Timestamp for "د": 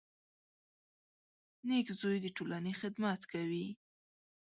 2.21-2.27